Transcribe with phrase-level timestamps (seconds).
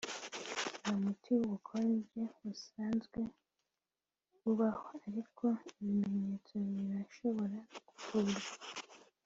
[0.79, 3.19] Nta muti wubukonje busanzwe
[4.49, 5.45] ubaho ariko
[5.81, 8.41] ibimenyetso birashobora kuvurwa